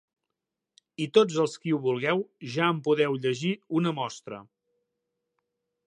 I 1.05 1.07
tots 1.17 1.37
els 1.43 1.53
qui 1.65 1.75
ho 1.75 1.79
vulgueu 1.83 2.23
ja 2.55 2.71
en 2.77 2.81
podeu 2.89 3.21
llegir 3.27 3.55
una 3.81 3.93
mostra. 4.01 4.45